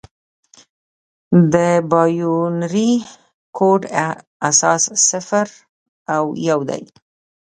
د 1.53 1.55
بایونري 1.91 2.91
کوډ 3.57 3.81
اساس 4.49 4.83
صفر 5.09 5.47
او 6.15 6.23
یو 6.49 6.59
دي. 6.69 6.83